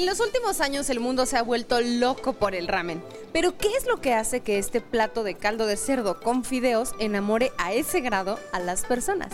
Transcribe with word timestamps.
En 0.00 0.06
los 0.06 0.18
últimos 0.18 0.62
años 0.62 0.88
el 0.88 0.98
mundo 0.98 1.26
se 1.26 1.36
ha 1.36 1.42
vuelto 1.42 1.78
loco 1.82 2.32
por 2.32 2.54
el 2.54 2.68
ramen. 2.68 3.04
Pero 3.34 3.58
¿qué 3.58 3.68
es 3.76 3.86
lo 3.86 4.00
que 4.00 4.14
hace 4.14 4.40
que 4.40 4.56
este 4.56 4.80
plato 4.80 5.24
de 5.24 5.34
caldo 5.34 5.66
de 5.66 5.76
cerdo 5.76 6.18
con 6.20 6.42
fideos 6.42 6.94
enamore 6.98 7.52
a 7.58 7.74
ese 7.74 8.00
grado 8.00 8.38
a 8.52 8.60
las 8.60 8.86
personas? 8.86 9.30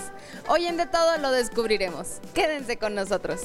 Hoy 0.49 0.67
en 0.67 0.77
De 0.77 0.87
Todo 0.87 1.19
lo 1.19 1.31
descubriremos. 1.31 2.19
Quédense 2.35 2.79
con 2.79 2.97
nosotros. 2.97 3.43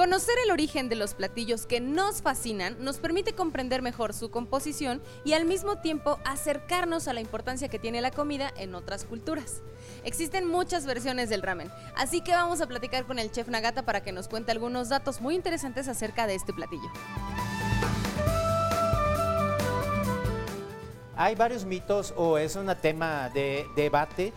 Conocer 0.00 0.34
el 0.46 0.50
origen 0.50 0.88
de 0.88 0.96
los 0.96 1.12
platillos 1.12 1.66
que 1.66 1.78
nos 1.78 2.22
fascinan 2.22 2.82
nos 2.82 2.96
permite 2.96 3.34
comprender 3.34 3.82
mejor 3.82 4.14
su 4.14 4.30
composición 4.30 5.02
y 5.24 5.34
al 5.34 5.44
mismo 5.44 5.76
tiempo 5.76 6.18
acercarnos 6.24 7.06
a 7.06 7.12
la 7.12 7.20
importancia 7.20 7.68
que 7.68 7.78
tiene 7.78 8.00
la 8.00 8.10
comida 8.10 8.50
en 8.56 8.74
otras 8.74 9.04
culturas. 9.04 9.60
Existen 10.02 10.48
muchas 10.48 10.86
versiones 10.86 11.28
del 11.28 11.42
ramen, 11.42 11.70
así 11.94 12.22
que 12.22 12.32
vamos 12.32 12.62
a 12.62 12.66
platicar 12.66 13.04
con 13.04 13.18
el 13.18 13.30
chef 13.30 13.48
Nagata 13.48 13.82
para 13.84 14.02
que 14.02 14.10
nos 14.10 14.26
cuente 14.26 14.52
algunos 14.52 14.88
datos 14.88 15.20
muy 15.20 15.34
interesantes 15.34 15.86
acerca 15.86 16.26
de 16.26 16.36
este 16.36 16.54
platillo. 16.54 16.88
Hay 21.14 21.34
varios 21.34 21.66
mitos 21.66 22.14
o 22.16 22.38
es 22.38 22.56
un 22.56 22.74
tema 22.80 23.28
de 23.28 23.66
debate, 23.76 24.32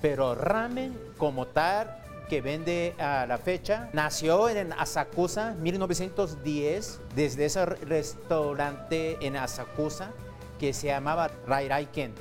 pero 0.00 0.36
ramen 0.36 0.96
como 1.18 1.48
tal 1.48 2.03
que 2.28 2.40
vende 2.40 2.94
a 2.98 3.26
la 3.26 3.38
fecha. 3.38 3.90
Nació 3.92 4.48
en 4.48 4.72
Asakusa, 4.72 5.54
1910, 5.60 7.00
desde 7.14 7.44
ese 7.46 7.66
restaurante 7.66 9.18
en 9.20 9.36
Asakusa 9.36 10.10
que 10.58 10.72
se 10.72 10.88
llamaba 10.88 11.30
Rairaiken. 11.46 12.14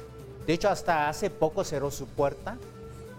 De 0.46 0.54
hecho, 0.54 0.70
hasta 0.70 1.10
hace 1.10 1.30
poco 1.30 1.64
cerró 1.64 1.92
su 1.92 2.06
puerta 2.08 2.58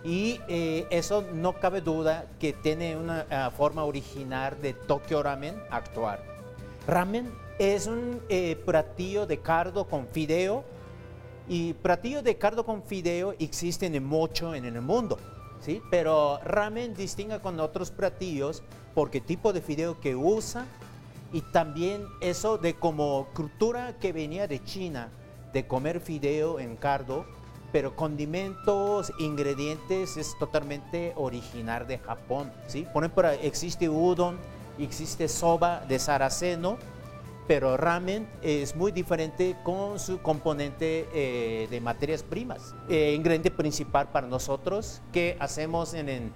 y 0.03 0.41
eh, 0.49 0.87
eso 0.91 1.25
no 1.33 1.55
cabe 1.55 1.81
duda 1.81 2.27
que 2.39 2.53
tiene 2.53 2.97
una 2.97 3.27
ah, 3.31 3.51
forma 3.51 3.85
original 3.85 4.61
de 4.61 4.75
Tokyo 4.75 5.23
Ramen 5.23 5.55
actual. 5.71 6.21
Ramen 6.87 7.33
es 7.59 7.87
un 7.87 8.21
eh, 8.29 8.57
platillo 8.67 9.27
de 9.27 9.39
cardo 9.39 9.87
con 9.87 10.07
fideo 10.09 10.65
y 11.49 11.73
platillos 11.75 12.23
de 12.23 12.37
cardo 12.37 12.67
con 12.67 12.83
fideo 12.83 13.35
existen 13.39 14.05
mucho 14.05 14.55
en 14.55 14.67
el 14.67 14.81
mundo. 14.83 15.19
Pero 15.91 16.39
ramen 16.45 16.95
distingue 16.95 17.41
con 17.41 17.59
otros 17.61 17.91
platillos 17.91 18.63
porque 18.95 19.21
tipo 19.21 19.53
de 19.53 19.61
fideo 19.61 20.01
que 20.01 20.15
usa 20.15 20.67
y 21.33 21.41
también 21.41 22.07
eso 22.21 22.59
de 22.59 22.75
como 22.75 23.27
cultura 23.35 23.99
que 23.99 24.13
venía 24.13 24.47
de 24.47 24.63
China, 24.63 25.09
de 25.53 25.67
comer 25.67 26.01
fideo 26.01 26.61
en 26.61 26.77
cardo, 26.77 27.25
pero 27.73 27.97
condimentos, 27.97 29.13
ingredientes 29.19 30.17
es 30.17 30.39
totalmente 30.39 31.13
original 31.17 31.89
de 31.89 31.99
Japón, 31.99 32.53
¿sí? 32.69 32.87
Por 32.93 33.03
ejemplo, 33.03 33.29
existe 33.31 33.89
udon, 33.89 34.39
existe 34.79 35.29
soba 35.29 35.81
de 35.89 35.99
saraceno, 35.99 36.79
pero 37.47 37.77
ramen 37.77 38.27
es 38.43 38.75
muy 38.75 38.91
diferente 38.91 39.57
con 39.63 39.99
su 39.99 40.21
componente 40.23 41.09
eh, 41.13 41.69
de 41.71 41.81
materias 41.81 42.23
primas. 42.23 42.75
Eh, 42.89 43.13
ingrediente 43.15 43.51
principal 43.51 44.09
para 44.09 44.27
nosotros 44.27 45.03
que 45.13 45.37
hacemos 45.41 45.95
en, 45.95 46.33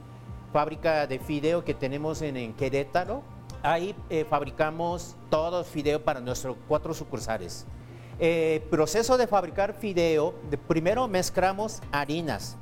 fábrica 0.52 1.06
de 1.06 1.18
fideo 1.18 1.64
que 1.64 1.74
tenemos 1.74 2.22
en, 2.22 2.52
Querétaro. 2.54 3.22
Ahí 3.62 3.94
eh, 4.10 4.24
fabricamos 4.28 5.16
todo 5.30 5.64
fideo 5.64 6.02
para 6.02 6.20
nuestros 6.20 6.56
cuatro 6.68 6.94
sucursales. 6.94 7.66
proceso 8.70 9.16
de 9.16 9.26
fabricar 9.26 9.74
fideo, 9.74 10.34
primero 10.66 11.08
mezclamos 11.08 11.80
harinas. 11.92 12.56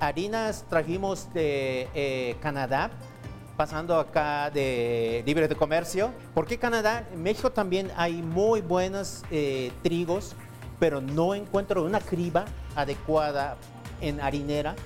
Harinas 0.00 0.64
trajimos 0.68 1.32
de 1.32 2.36
Canadá, 2.40 2.90
pasando 3.58 3.98
acá 3.98 4.52
de 4.52 5.24
libre 5.26 5.48
de 5.48 5.56
comercio. 5.56 6.12
¿Por 6.32 6.46
qué 6.46 6.58
Canadá? 6.58 7.04
En 7.12 7.24
México 7.24 7.50
también 7.50 7.90
hay 7.96 8.22
muy 8.22 8.60
buenos 8.60 9.24
eh, 9.32 9.72
trigos, 9.82 10.36
pero 10.78 11.00
no 11.00 11.34
encuentro 11.34 11.82
una 11.82 11.98
criba 11.98 12.44
adecuada 12.76 13.56
en 14.00 14.20
harinera 14.20 14.76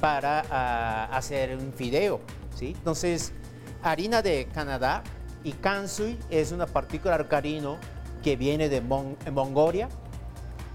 para 0.00 0.44
ah, 0.50 1.10
hacer 1.12 1.54
un 1.58 1.74
fideo. 1.74 2.20
¿sí? 2.54 2.68
Entonces, 2.68 3.34
harina 3.82 4.22
de 4.22 4.48
Canadá 4.54 5.02
y 5.44 5.52
Kansui 5.52 6.18
es 6.30 6.52
una 6.52 6.64
partícula 6.64 7.16
alcalino 7.16 7.76
que 8.24 8.36
viene 8.36 8.70
de 8.70 8.80
Mongolia. 8.80 9.90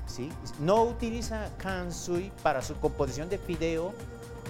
¿sí? 0.06 0.30
No 0.60 0.84
utiliza 0.84 1.50
Kansui 1.58 2.32
para 2.44 2.62
su 2.62 2.76
composición 2.76 3.30
de 3.30 3.40
fideo 3.40 3.96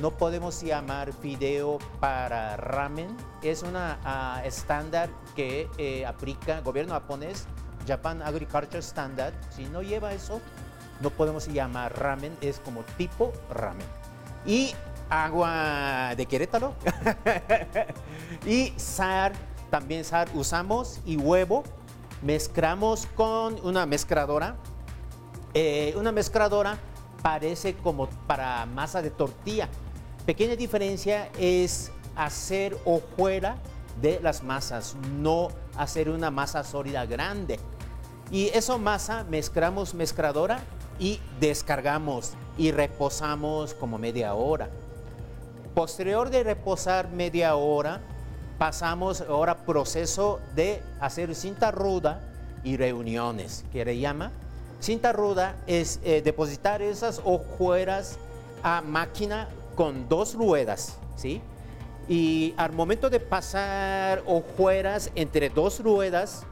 no 0.02 0.12
podemos 0.12 0.62
llamar 0.62 1.12
fideo 1.14 1.80
para 2.00 2.58
ramen. 2.58 3.16
Es 3.42 3.64
una 3.64 4.00
ah, 4.04 4.42
estándar 4.46 5.10
que 5.36 5.70
eh, 5.78 6.06
aplica 6.06 6.58
el 6.58 6.64
gobierno 6.64 6.94
japonés, 6.94 7.48
Japan 7.88 8.22
Agriculture 8.22 8.80
Standard. 8.80 9.34
Si 9.50 9.66
no 9.66 9.82
lleva 9.82 10.14
eso, 10.14 10.42
no 11.02 11.10
podemos 11.10 11.48
llamar 11.48 11.98
ramen, 12.00 12.36
es 12.42 12.60
como 12.60 12.84
tipo 12.98 13.34
ramen. 13.50 13.88
Y 14.46 14.74
agua 15.10 16.14
de 16.16 16.26
Querétaro. 16.26 16.74
y 18.46 18.74
sal, 18.78 19.34
también 19.70 20.04
sal 20.04 20.28
usamos 20.34 21.00
y 21.06 21.18
huevo. 21.18 21.64
Mezclamos 22.22 23.08
con 23.16 23.60
una 23.64 23.86
mezcladora. 23.86 24.56
Eh, 25.54 25.94
una 25.98 26.12
mezcladora 26.12 26.78
parece 27.24 27.76
como 27.76 28.08
para 28.28 28.66
masa 28.68 29.02
de 29.02 29.10
tortilla 29.10 29.70
Pequeña 30.28 30.58
diferencia 30.58 31.30
es 31.40 31.90
hacer 32.18 32.78
hojuela 32.84 33.56
de 34.02 34.20
las 34.20 34.44
masas, 34.44 34.98
no 35.22 35.48
hacer 35.78 36.10
una 36.10 36.30
masa 36.32 36.66
sólida 36.66 37.06
grande. 37.06 37.58
Y 38.30 38.48
eso 38.48 38.78
masa 38.78 39.24
mezclamos 39.24 39.94
mezcladora 39.94 40.60
y 41.00 41.22
descargamos 41.40 42.34
y 42.58 42.72
reposamos 42.72 43.74
como 43.74 43.98
media 43.98 44.34
hora. 44.34 44.68
Posterior 45.74 46.30
de 46.30 46.44
reposar 46.44 47.08
media 47.10 47.56
hora, 47.56 48.02
pasamos 48.58 49.22
ahora 49.22 49.56
proceso 49.56 50.42
de 50.56 50.84
hacer 51.00 51.36
cinta 51.36 51.72
ruda 51.72 52.20
y 52.66 52.76
reuniones, 52.76 53.64
que 53.72 53.86
le 53.86 53.98
llama. 53.98 54.34
Cinta 54.82 55.14
ruda 55.14 55.56
es 55.68 56.02
eh, 56.04 56.22
depositar 56.22 56.82
esas 56.82 57.22
hojuelas 57.24 58.20
a 58.62 58.82
máquina 58.82 59.48
con 59.78 60.10
dos 60.10 60.34
ruedas, 60.34 60.98
¿sí? 61.16 61.40
Y 62.10 62.54
al 62.58 62.74
momento 62.74 63.10
de 63.10 63.20
pasar 63.20 64.24
hojuelas 64.26 65.12
entre 65.16 65.50
dos 65.50 65.82
ruedas, 65.82 66.46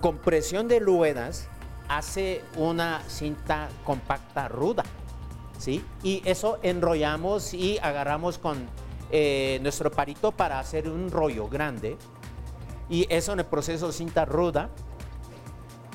con 0.00 0.18
presión 0.18 0.66
de 0.68 0.80
ruedas, 0.80 1.48
hace 1.88 2.42
una 2.56 3.02
cinta 3.06 3.68
compacta 3.84 4.48
ruda, 4.48 4.82
¿sí? 5.58 5.82
Y 6.02 6.22
eso 6.24 6.58
enrollamos 6.62 7.54
y 7.54 7.78
agarramos 7.78 8.36
con 8.36 8.66
eh, 9.12 9.60
nuestro 9.62 9.92
parito 9.92 10.32
para 10.32 10.58
hacer 10.58 10.90
un 10.90 11.10
rollo 11.10 11.48
grande. 11.48 11.96
Y 12.90 13.06
eso 13.08 13.32
en 13.32 13.38
el 13.40 13.46
proceso 13.46 13.92
cinta 13.92 14.24
ruda. 14.24 14.70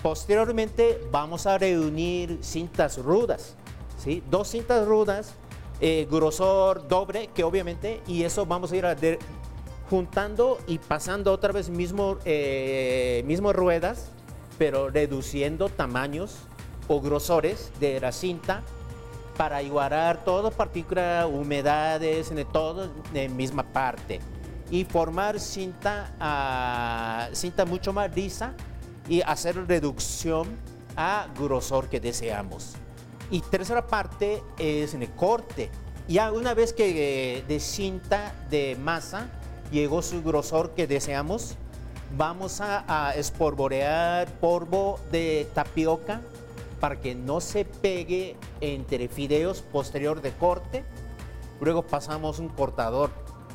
Posteriormente 0.01 1.01
vamos 1.11 1.45
a 1.47 1.57
reunir 1.57 2.39
cintas 2.41 2.97
rudas, 2.97 3.55
¿sí? 3.97 4.23
Dos 4.29 4.47
cintas 4.47 4.87
rudas 4.87 5.35
eh, 5.81 6.07
grosor 6.09 6.87
doble, 6.87 7.29
que 7.33 7.43
obviamente, 7.43 8.01
y 8.07 8.23
eso 8.23 8.45
vamos 8.45 8.71
a 8.71 8.75
ir 8.77 8.85
a 8.85 8.95
juntando 9.89 10.59
y 10.67 10.77
pasando 10.77 11.33
otra 11.33 11.51
vez 11.51 11.69
mismo, 11.69 12.17
eh, 12.23 13.23
mismo 13.25 13.51
ruedas, 13.51 14.11
pero 14.57 14.89
reduciendo 14.89 15.67
tamaños 15.69 16.37
o 16.87 17.01
grosores 17.01 17.71
de 17.79 17.99
la 17.99 18.11
cinta 18.11 18.61
para 19.37 19.63
igualar 19.63 20.23
todas 20.23 20.53
partículas, 20.53 21.25
humedades, 21.25 22.31
en 22.31 22.45
todo 22.45 22.89
en 23.13 23.35
misma 23.35 23.63
parte 23.63 24.19
y 24.69 24.85
formar 24.85 25.39
cinta, 25.39 26.13
ah, 26.19 27.27
cinta 27.33 27.65
mucho 27.65 27.91
más 27.91 28.15
lisa 28.15 28.53
y 29.09 29.21
hacer 29.21 29.67
reducción 29.67 30.47
a 30.95 31.27
grosor 31.37 31.89
que 31.89 31.99
deseamos. 31.99 32.75
Y 33.31 33.39
tercera 33.39 33.87
parte 33.87 34.43
es 34.59 34.93
en 34.93 35.03
el 35.03 35.11
corte. 35.11 35.71
Ya 36.07 36.31
una 36.33 36.53
vez 36.53 36.73
que 36.73 37.37
eh, 37.37 37.43
de 37.47 37.59
cinta 37.61 38.35
de 38.49 38.77
masa 38.79 39.29
llegó 39.71 40.01
su 40.01 40.21
grosor 40.21 40.71
que 40.71 40.85
deseamos, 40.85 41.55
vamos 42.17 42.59
a, 42.59 42.83
a 43.09 43.13
polvo 44.41 44.99
de 45.11 45.47
tapioca 45.53 46.21
para 46.81 46.99
que 46.99 47.15
no 47.15 47.39
se 47.39 47.63
pegue 47.63 48.35
entre 48.59 49.07
fideos 49.07 49.61
posterior 49.61 50.21
de 50.21 50.33
corte. 50.33 50.83
Luego 51.61 51.83
pasamos 51.83 52.39
un 52.39 52.49
cortador. 52.49 53.11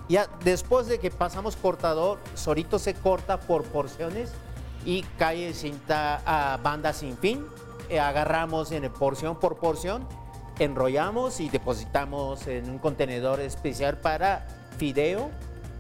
Ya 0.08 0.28
después 0.44 0.86
de 0.86 0.98
que 0.98 1.10
pasamos 1.10 1.56
cortador, 1.56 2.18
solito 2.34 2.78
se 2.78 2.94
corta 2.94 3.40
por 3.40 3.64
porciones 3.64 4.30
y 4.86 5.02
cae 5.18 5.52
cinta 5.52 6.22
a 6.24 6.56
banda 6.58 6.92
sin 6.92 7.18
fin. 7.18 7.44
Eh, 7.88 8.00
agarramos 8.00 8.72
en 8.72 8.90
porción 8.92 9.38
por 9.38 9.56
porción, 9.56 10.06
enrollamos 10.58 11.40
y 11.40 11.48
depositamos 11.48 12.46
en 12.46 12.68
un 12.70 12.78
contenedor 12.78 13.40
especial 13.40 13.98
para 13.98 14.46
fideo 14.78 15.30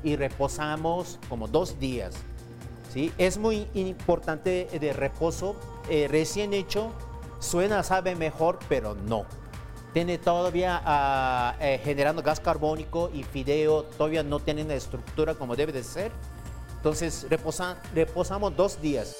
y 0.04 0.16
reposamos 0.16 1.18
como 1.28 1.48
dos 1.48 1.78
días. 1.80 2.14
¿sí? 2.92 3.12
Es 3.18 3.38
muy 3.38 3.66
importante 3.74 4.68
de 4.80 4.92
reposo. 4.92 5.56
eh, 5.88 6.08
recién 6.10 6.52
hecho, 6.52 6.90
suena, 7.40 7.82
sabe 7.82 8.14
mejor, 8.14 8.58
pero 8.68 8.94
no. 8.94 9.24
Tiene 9.92 10.18
todavía 10.18 10.82
ah, 10.84 11.54
eh, 11.60 11.80
generando 11.82 12.22
gas 12.22 12.38
carbónico 12.40 13.10
y 13.14 13.22
fideo 13.22 13.82
todavía 13.84 14.22
no 14.22 14.40
tiene 14.40 14.62
una 14.62 14.74
estructura 14.74 15.34
como 15.34 15.56
debe 15.56 15.72
de 15.72 15.82
ser. 15.82 16.12
Entonces 16.76 17.26
reposa- 17.30 17.76
reposamos 17.94 18.54
dos 18.54 18.80
días. 18.80 19.16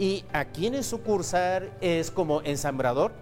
Y 0.00 0.24
aquí 0.32 0.66
en 0.66 0.76
el 0.76 0.82
sucursal 0.82 1.70
es 1.82 2.10
como 2.10 2.40
ensamblador, 2.40 3.12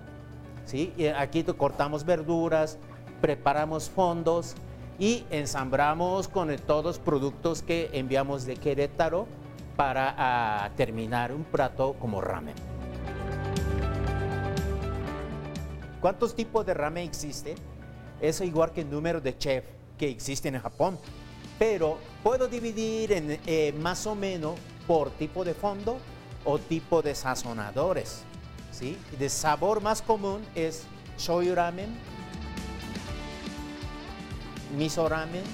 ¿sí? 0.65 0.95
Aquí 1.17 1.43
cortamos 1.43 2.05
verduras, 2.05 2.79
preparamos 3.21 3.91
fondos 3.91 4.55
y 4.97 5.25
ensamblamos 5.31 6.29
con 6.29 6.55
todos 6.59 6.85
los 6.85 6.99
productos 7.01 7.63
que 7.63 7.91
enviamos 7.95 8.47
de 8.47 8.55
Querétaro 8.55 9.27
para 9.75 10.15
ah, 10.17 10.71
terminar 10.77 11.33
un 11.33 11.43
plato 11.43 11.97
como 11.99 12.21
ramen. 12.21 12.55
¿Cuántos 16.01 16.37
tipos 16.37 16.65
de 16.65 16.75
ramen 16.75 17.09
existen? 17.09 17.57
Es 18.21 18.41
igual 18.41 18.71
que 18.71 18.83
el 18.83 18.91
número 18.91 19.21
de 19.21 19.37
chef 19.37 19.65
que 19.99 20.09
existen 20.09 20.55
en 20.55 20.61
Japón. 20.61 20.97
Pero 21.59 21.99
puedo 22.23 22.47
dividir 22.47 23.11
en 23.11 23.41
eh, 23.47 23.75
más 23.81 24.07
o 24.07 24.15
menos 24.15 24.55
por 24.87 25.11
tipo 25.11 25.45
de 25.45 25.55
fondo 25.55 25.99
o 26.45 26.59
tipo 26.59 27.03
de 27.03 27.15
sazonadores. 27.15 28.23
¿sí? 28.71 28.97
De 29.19 29.29
sabor 29.29 29.81
más 29.81 30.03
común 30.03 30.45
es 30.55 30.85
shoyu 31.19 31.55
ramen, 31.55 31.89
miso 34.77 35.09
ramen 35.09 35.45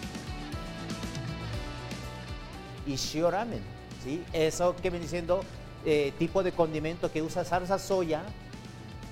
y 2.86 2.96
shio 2.96 3.30
ramen. 3.30 3.62
¿sí? 4.02 4.22
Eso 4.32 4.76
que 4.76 4.90
viene 4.90 5.08
siendo 5.08 5.40
eh, 5.84 6.12
tipo 6.18 6.42
de 6.42 6.52
condimento 6.52 7.10
que 7.10 7.22
usa 7.22 7.44
salsa 7.44 7.78
soya 7.78 8.22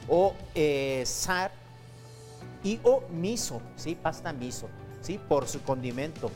o 0.08 0.34
eh, 0.54 1.02
sal 1.06 1.50
y 2.64 2.80
o 2.82 3.02
miso, 3.10 3.60
¿sí? 3.76 3.94
pasta 3.94 4.32
miso, 4.32 4.68
¿sí? 5.00 5.18
por 5.28 5.48
su 5.48 5.62
condimento 5.62 6.30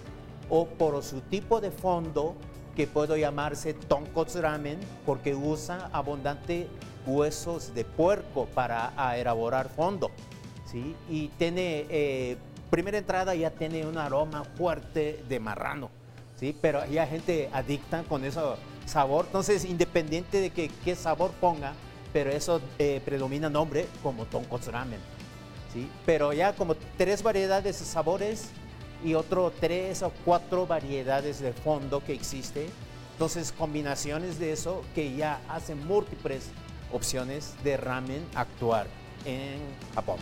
o 0.49 0.67
por 0.67 1.03
su 1.03 1.21
tipo 1.23 1.61
de 1.61 1.71
fondo 1.71 2.35
que 2.77 2.87
puedo 2.87 3.17
llamarse 3.17 3.73
tonkotsu 3.73 4.43
ramen 4.43 4.79
porque 5.07 5.35
usa 5.35 5.89
abundante 5.93 6.69
huesos 7.07 7.75
de 7.75 7.85
puerco 7.85 8.47
para 8.47 8.93
elaborar 9.17 9.69
fondo. 9.71 10.11
¿sí? 10.71 10.95
Y 11.09 11.29
tiene, 11.39 11.87
eh, 11.89 12.37
primera 12.71 12.99
entrada 12.99 13.35
ya 13.35 13.51
tiene 13.51 13.87
un 13.87 13.97
aroma 13.97 14.45
fuerte 14.45 15.25
de 15.29 15.41
marrano, 15.41 15.91
¿sí? 16.39 16.57
pero 16.61 16.83
hay 16.83 16.99
gente 17.09 17.49
adicta 17.53 18.03
con 18.03 18.25
ese 18.25 18.41
sabor, 18.85 19.25
entonces 19.27 19.65
independiente 19.65 20.41
de 20.41 20.51
que, 20.51 20.69
qué 20.85 20.95
sabor 20.95 21.31
ponga, 21.41 21.73
pero 22.13 22.31
eso 22.31 22.61
eh, 22.79 23.01
predomina 23.05 23.49
nombre 23.49 23.87
como 24.03 24.27
tonkotsu 24.27 24.71
ramen. 24.71 25.01
¿sí? 25.73 25.89
Pero 26.05 26.33
ya 26.33 26.55
como 26.55 26.75
tres 26.99 27.23
variedades 27.23 27.79
de 27.79 27.87
sabores 27.87 28.51
y 29.05 29.15
otro 29.15 29.53
tres 29.59 30.03
o 30.03 30.13
cuatro 30.25 30.67
variedades 30.67 31.41
de 31.41 31.53
fondo 31.53 32.03
que 32.05 32.13
existe. 32.13 32.69
Entonces 33.13 33.53
combinaciones 33.53 34.39
de 34.39 34.53
eso 34.53 34.83
que 34.95 35.15
ya 35.17 35.41
hacen 35.49 35.87
múltiples 35.87 36.49
opciones 36.93 37.55
de 37.65 37.77
ramen 37.77 38.25
actuar 38.35 38.87
en 39.25 39.59
Japón. 39.95 40.19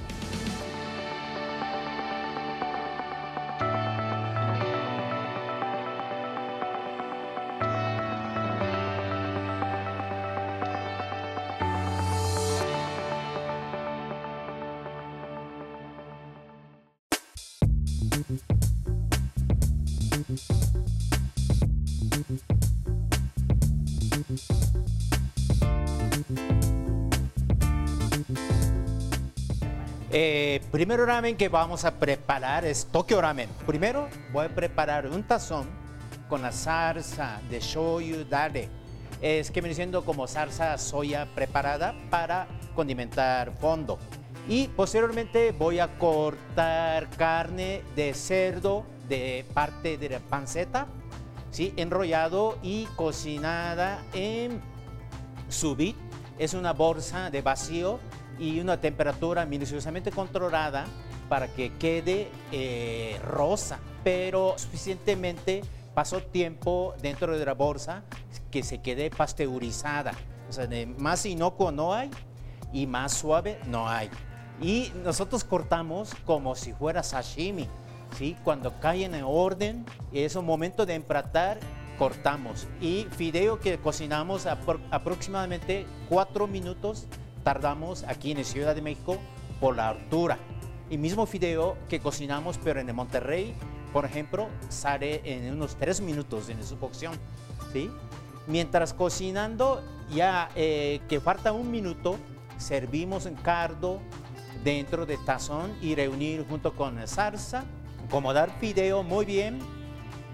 Eh, 30.16 30.60
primero 30.70 31.04
ramen 31.04 31.36
que 31.36 31.48
vamos 31.48 31.84
a 31.84 31.98
preparar 31.98 32.64
es 32.64 32.86
Tokyo 32.86 33.20
Ramen. 33.20 33.48
Primero 33.66 34.08
voy 34.32 34.46
a 34.46 34.54
preparar 34.54 35.08
un 35.08 35.24
tazón 35.24 35.66
con 36.28 36.40
la 36.40 36.52
salsa 36.52 37.40
de 37.50 37.58
shoyu 37.58 38.24
dare. 38.24 38.68
Es 39.20 39.50
que 39.50 39.60
viene 39.60 39.74
siendo 39.74 40.04
como 40.04 40.28
salsa 40.28 40.78
soya 40.78 41.26
preparada 41.34 41.96
para 42.10 42.46
condimentar 42.76 43.56
fondo. 43.58 43.98
Y 44.48 44.68
posteriormente 44.68 45.50
voy 45.50 45.80
a 45.80 45.98
cortar 45.98 47.10
carne 47.16 47.82
de 47.96 48.14
cerdo 48.14 48.84
de 49.08 49.44
parte 49.52 49.98
de 49.98 50.10
la 50.10 50.20
panceta, 50.20 50.86
¿sí? 51.50 51.74
enrollado 51.76 52.56
y 52.62 52.84
cocinada 52.94 54.00
en 54.12 54.62
subit. 55.48 55.96
Es 56.38 56.54
una 56.54 56.72
bolsa 56.72 57.30
de 57.30 57.42
vacío 57.42 57.98
y 58.38 58.60
una 58.60 58.80
temperatura 58.80 59.46
minuciosamente 59.46 60.10
controlada 60.10 60.86
para 61.28 61.48
que 61.48 61.72
quede 61.74 62.28
eh, 62.52 63.18
rosa, 63.24 63.78
pero 64.02 64.54
suficientemente 64.56 65.62
pasó 65.94 66.20
tiempo 66.22 66.94
dentro 67.00 67.38
de 67.38 67.44
la 67.44 67.54
bolsa 67.54 68.02
que 68.50 68.62
se 68.62 68.80
quede 68.82 69.10
pasteurizada. 69.10 70.12
O 70.48 70.52
sea, 70.52 70.66
de 70.66 70.86
más 70.86 71.24
inocuo 71.24 71.72
no 71.72 71.94
hay 71.94 72.10
y 72.72 72.86
más 72.86 73.12
suave 73.14 73.58
no 73.66 73.88
hay. 73.88 74.10
Y 74.60 74.92
nosotros 75.02 75.42
cortamos 75.44 76.12
como 76.24 76.54
si 76.54 76.72
fuera 76.72 77.02
sashimi, 77.02 77.68
¿sí? 78.16 78.36
Cuando 78.44 78.78
caen 78.80 79.14
en 79.14 79.24
orden, 79.24 79.84
es 80.12 80.36
un 80.36 80.44
momento 80.44 80.84
de 80.86 80.94
empratar, 80.94 81.58
cortamos. 81.98 82.66
Y 82.80 83.06
fideo 83.16 83.58
que 83.58 83.78
cocinamos 83.78 84.46
apro- 84.46 84.80
aproximadamente 84.90 85.86
cuatro 86.08 86.46
minutos 86.46 87.06
tardamos 87.44 88.02
aquí 88.04 88.32
en 88.32 88.44
Ciudad 88.44 88.74
de 88.74 88.82
México 88.82 89.18
por 89.60 89.76
la 89.76 89.90
altura. 89.90 90.38
Y 90.90 90.98
mismo 90.98 91.26
fideo 91.26 91.76
que 91.88 92.00
cocinamos, 92.00 92.58
pero 92.58 92.80
en 92.80 92.88
el 92.88 92.94
Monterrey, 92.94 93.54
por 93.92 94.04
ejemplo, 94.04 94.48
sale 94.68 95.20
en 95.24 95.52
unos 95.52 95.76
tres 95.76 96.00
minutos 96.00 96.48
en 96.48 96.64
su 96.64 96.78
cocción. 96.78 97.14
¿sí? 97.72 97.90
Mientras 98.46 98.92
cocinando, 98.92 99.82
ya 100.10 100.50
eh, 100.56 101.00
que 101.08 101.20
falta 101.20 101.52
un 101.52 101.70
minuto, 101.70 102.18
servimos 102.58 103.26
en 103.26 103.34
cardo 103.36 104.00
dentro 104.62 105.06
de 105.06 105.16
tazón 105.18 105.76
y 105.80 105.94
reunir 105.94 106.46
junto 106.48 106.74
con 106.74 107.06
salsa, 107.06 107.64
acomodar 108.06 108.50
fideo 108.58 109.02
muy 109.02 109.24
bien 109.24 109.58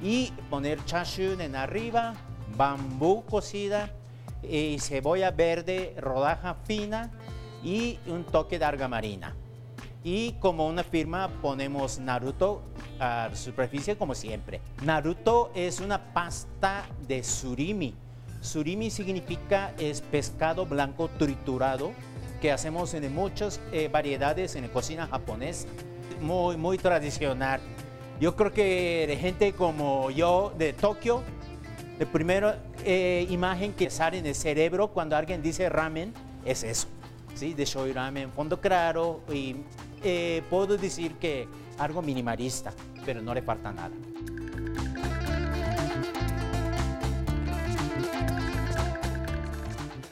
y 0.02 0.32
poner 0.48 0.84
chashu 0.84 1.40
en 1.40 1.54
arriba, 1.54 2.14
bambú 2.56 3.24
cocida 3.24 3.92
cebolla 4.78 5.30
verde, 5.30 5.94
rodaja 5.98 6.54
fina 6.64 7.10
y 7.62 7.98
un 8.06 8.24
toque 8.24 8.58
de 8.58 8.64
alga 8.64 8.88
marina. 8.88 9.34
Y 10.02 10.32
como 10.34 10.66
una 10.66 10.82
firma 10.82 11.28
ponemos 11.42 11.98
Naruto 11.98 12.62
a 12.98 13.30
superficie 13.34 13.96
como 13.96 14.14
siempre. 14.14 14.60
Naruto 14.82 15.50
es 15.54 15.80
una 15.80 16.12
pasta 16.12 16.86
de 17.06 17.22
surimi. 17.22 17.94
Surimi 18.40 18.90
significa 18.90 19.74
es 19.78 20.00
pescado 20.00 20.64
blanco 20.64 21.10
triturado 21.18 21.92
que 22.40 22.50
hacemos 22.50 22.94
en 22.94 23.14
muchas 23.14 23.60
eh, 23.72 23.88
variedades 23.92 24.56
en 24.56 24.62
la 24.62 24.72
cocina 24.72 25.06
japonesa. 25.06 25.68
Muy, 26.22 26.56
muy 26.56 26.78
tradicional. 26.78 27.60
Yo 28.18 28.36
creo 28.36 28.52
que 28.52 29.04
de 29.06 29.16
gente 29.16 29.52
como 29.52 30.10
yo 30.10 30.52
de 30.56 30.72
Tokio, 30.72 31.22
la 31.98 32.06
primera 32.06 32.58
eh, 32.84 33.26
imagen 33.30 33.72
que 33.72 33.90
sale 33.90 34.18
en 34.18 34.26
el 34.26 34.34
cerebro 34.34 34.88
cuando 34.88 35.16
alguien 35.16 35.42
dice 35.42 35.68
ramen 35.68 36.12
es 36.44 36.62
eso. 36.62 36.88
¿sí? 37.34 37.54
de 37.54 37.64
shoyu 37.64 37.94
ramen, 37.94 38.30
fondo 38.32 38.60
claro 38.60 39.22
y 39.32 39.56
eh, 40.02 40.42
puedo 40.50 40.76
decir 40.76 41.14
que 41.14 41.48
algo 41.78 42.02
minimalista, 42.02 42.72
pero 43.04 43.22
no 43.22 43.34
le 43.34 43.42
falta 43.42 43.72
nada. 43.72 43.94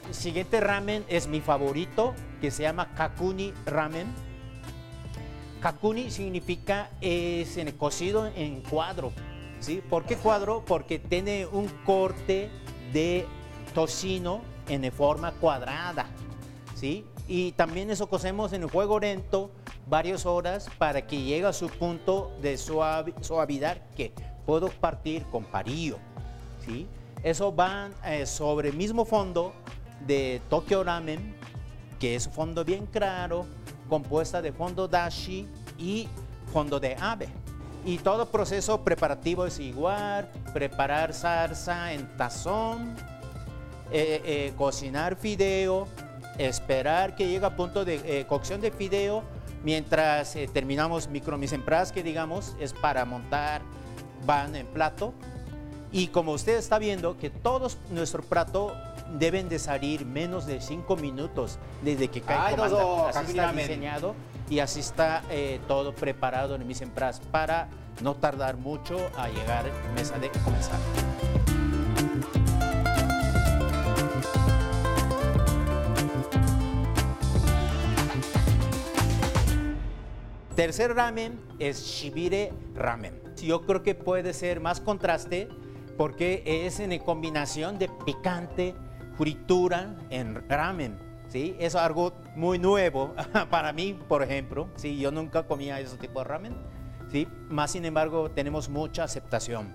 El 0.07 0.15
siguiente 0.15 0.59
ramen 0.59 1.05
es 1.07 1.27
mi 1.27 1.39
favorito, 1.39 2.13
que 2.41 2.51
se 2.51 2.63
llama 2.63 2.93
Kakuni 2.95 3.53
Ramen. 3.65 4.07
Kakuni 5.61 6.09
significa 6.09 6.89
es 6.99 7.57
en 7.57 7.71
cocido 7.73 8.27
en 8.35 8.61
cuadro. 8.61 9.11
¿Sí? 9.59 9.81
¿Por 9.87 10.05
qué 10.05 10.15
cuadro? 10.15 10.63
Porque 10.65 10.99
tiene 10.99 11.45
un 11.45 11.67
corte 11.85 12.49
de 12.93 13.25
tocino 13.73 14.41
en 14.67 14.91
forma 14.91 15.31
cuadrada. 15.33 16.07
¿sí? 16.75 17.05
Y 17.27 17.51
también 17.53 17.89
eso 17.89 18.07
cocemos 18.07 18.53
en 18.53 18.63
el 18.63 18.69
fuego 18.69 18.99
lento 18.99 19.51
varias 19.87 20.25
horas 20.25 20.69
para 20.77 21.05
que 21.05 21.21
llegue 21.21 21.45
a 21.45 21.53
su 21.53 21.67
punto 21.67 22.31
de 22.41 22.57
suavidad 22.57 23.77
que 23.95 24.13
puedo 24.45 24.69
partir 24.69 25.23
con 25.25 25.43
parillo. 25.43 25.97
¿sí? 26.65 26.87
Eso 27.23 27.53
va 27.55 27.89
eh, 28.05 28.25
sobre 28.25 28.69
el 28.69 28.75
mismo 28.75 29.05
fondo 29.05 29.53
de 30.05 30.41
Tokyo 30.49 30.83
Ramen, 30.83 31.35
que 31.99 32.15
es 32.15 32.27
un 32.27 32.33
fondo 32.33 32.63
bien 32.63 32.85
claro, 32.85 33.45
compuesta 33.89 34.41
de 34.41 34.53
fondo 34.53 34.87
dashi 34.87 35.47
y 35.77 36.07
fondo 36.53 36.79
de 36.79 36.95
ave. 36.99 37.27
Y 37.85 37.97
todo 37.99 38.25
proceso 38.25 38.83
preparativo 38.83 39.45
es 39.45 39.59
igual, 39.59 40.29
preparar 40.53 41.13
salsa 41.13 41.93
en 41.93 42.07
tazón, 42.17 42.95
eh, 43.91 44.21
eh, 44.25 44.53
cocinar 44.57 45.15
fideo, 45.15 45.87
esperar 46.37 47.15
que 47.15 47.27
llegue 47.27 47.45
a 47.45 47.55
punto 47.55 47.85
de 47.85 48.01
eh, 48.05 48.25
cocción 48.27 48.59
de 48.61 48.71
fideo, 48.71 49.23
mientras 49.63 50.35
terminamos 50.53 51.07
micro 51.07 51.39
que 51.93 52.03
digamos, 52.03 52.55
es 52.59 52.73
para 52.73 53.05
montar 53.05 53.61
van 54.25 54.55
en 54.55 54.67
plato. 54.67 55.13
Y 55.91 56.07
como 56.07 56.33
usted 56.33 56.57
está 56.57 56.77
viendo 56.77 57.17
que 57.17 57.29
todos 57.29 57.77
nuestro 57.89 58.21
plato 58.21 58.73
deben 59.17 59.49
de 59.49 59.57
salir 59.57 60.05
menos 60.05 60.45
de 60.45 60.61
5 60.61 60.95
minutos 60.97 61.57
desde 61.81 62.09
que 62.09 62.21
cae 62.21 62.55
comanda. 62.55 63.09
Así 63.09 63.31
está 63.31 63.51
diseñado 63.53 64.13
y 64.49 64.59
así 64.59 64.79
está 64.79 65.23
todo 65.67 65.93
preparado 65.93 66.55
en 66.55 66.67
mise 66.67 66.83
en 66.83 66.91
para 67.31 67.69
no 68.01 68.15
tardar 68.15 68.57
mucho 68.57 68.97
a 69.17 69.27
llegar 69.27 69.65
mesa 69.93 70.17
de 70.17 70.29
comenzar. 70.29 70.79
Tercer 80.55 80.93
ramen 80.93 81.39
es 81.57 81.85
shibire 81.85 82.51
ramen. 82.75 83.17
Yo 83.41 83.65
creo 83.65 83.81
que 83.81 83.95
puede 83.95 84.33
ser 84.33 84.59
más 84.59 84.81
contraste 84.81 85.47
porque 85.97 86.43
es 86.45 86.81
en 86.81 86.99
combinación 86.99 87.79
de 87.79 87.89
picante, 88.05 88.75
fritura 89.17 89.95
en 90.09 90.49
ramen. 90.49 91.08
¿Sí? 91.29 91.55
Es 91.59 91.75
algo 91.75 92.13
muy 92.35 92.59
nuevo 92.59 93.15
para 93.49 93.71
mí, 93.71 93.97
por 94.07 94.21
ejemplo. 94.21 94.69
¿sí? 94.75 94.99
Yo 94.99 95.11
nunca 95.11 95.43
comía 95.43 95.79
ese 95.79 95.97
tipo 95.97 96.19
de 96.19 96.25
ramen. 96.25 96.55
¿sí? 97.09 97.27
Más 97.49 97.71
sin 97.71 97.85
embargo, 97.85 98.29
tenemos 98.29 98.67
mucha 98.67 99.05
aceptación. 99.05 99.73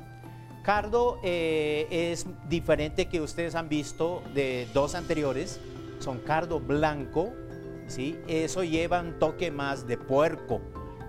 Cardo 0.62 1.18
eh, 1.22 1.86
es 1.90 2.26
diferente 2.48 3.06
que 3.06 3.20
ustedes 3.20 3.54
han 3.54 3.68
visto 3.68 4.22
de 4.34 4.68
dos 4.74 4.94
anteriores. 4.94 5.60
Son 6.00 6.18
cardo 6.18 6.60
blanco 6.60 7.32
¿sí? 7.86 8.18
Eso 8.26 8.64
lleva 8.64 9.00
un 9.00 9.18
toque 9.18 9.50
más 9.50 9.86
de 9.86 9.96
puerco. 9.98 10.60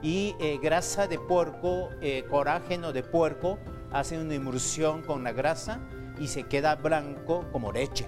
Y 0.02 0.36
eh, 0.40 0.60
grasa 0.62 1.08
de 1.08 1.18
puerco, 1.18 1.90
eh, 2.02 2.26
corágeno 2.30 2.94
de 2.94 3.04
puerco, 3.04 3.58
hace 3.92 4.20
una 4.20 4.36
emulsión 4.36 5.02
con 5.02 5.24
la 5.24 5.32
grasa 5.32 5.80
y 6.20 6.28
se 6.28 6.44
queda 6.44 6.76
blanco 6.76 7.46
como 7.52 7.72
leche. 7.72 8.08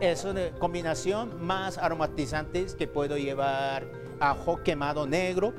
Es 0.00 0.24
una 0.24 0.50
combinación 0.58 1.44
más 1.44 1.76
aromatizantes 1.76 2.74
que 2.74 2.86
puedo 2.86 3.18
llevar 3.18 3.86
ajo 4.18 4.62
quemado 4.62 5.06
negro. 5.06 5.52